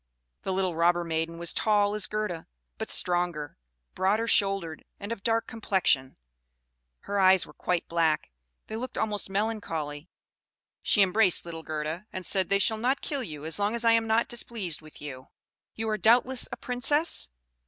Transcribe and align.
The 0.41 0.51
little 0.51 0.73
robber 0.75 1.03
maiden 1.03 1.37
was 1.37 1.49
as 1.49 1.53
tall 1.53 1.93
as 1.93 2.07
Gerda, 2.07 2.47
but 2.79 2.89
stronger, 2.89 3.55
broader 3.93 4.25
shouldered, 4.25 4.83
and 4.99 5.11
of 5.11 5.21
dark 5.21 5.45
complexion; 5.45 6.17
her 7.01 7.19
eyes 7.19 7.45
were 7.45 7.53
quite 7.53 7.87
black; 7.87 8.31
they 8.65 8.75
looked 8.75 8.97
almost 8.97 9.29
melancholy. 9.29 10.09
She 10.81 11.03
embraced 11.03 11.45
little 11.45 11.61
Gerda, 11.61 12.07
and 12.11 12.25
said, 12.25 12.49
"They 12.49 12.57
shall 12.57 12.77
not 12.77 13.01
kill 13.01 13.21
you 13.21 13.45
as 13.45 13.59
long 13.59 13.75
as 13.75 13.85
I 13.85 13.91
am 13.91 14.07
not 14.07 14.27
displeased 14.27 14.81
with 14.81 15.03
you. 15.03 15.27
You 15.75 15.87
are, 15.89 15.99
doubtless, 15.99 16.47
a 16.51 16.57
Princess?" 16.57 17.29